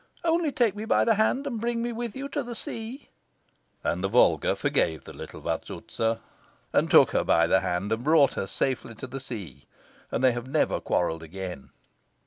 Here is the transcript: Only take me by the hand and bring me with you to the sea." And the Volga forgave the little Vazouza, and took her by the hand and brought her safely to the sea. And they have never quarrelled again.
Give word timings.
Only 0.23 0.51
take 0.51 0.75
me 0.75 0.85
by 0.85 1.05
the 1.05 1.13
hand 1.13 1.45
and 1.45 1.61
bring 1.61 1.83
me 1.83 1.91
with 1.91 2.15
you 2.15 2.27
to 2.29 2.41
the 2.41 2.55
sea." 2.55 3.09
And 3.83 4.03
the 4.03 4.07
Volga 4.07 4.55
forgave 4.55 5.03
the 5.03 5.13
little 5.13 5.41
Vazouza, 5.41 6.19
and 6.73 6.89
took 6.89 7.11
her 7.11 7.23
by 7.23 7.45
the 7.45 7.59
hand 7.59 7.91
and 7.91 8.03
brought 8.03 8.33
her 8.33 8.47
safely 8.47 8.95
to 8.95 9.05
the 9.05 9.19
sea. 9.19 9.67
And 10.09 10.23
they 10.23 10.31
have 10.31 10.47
never 10.49 10.79
quarrelled 10.81 11.21
again. 11.21 11.69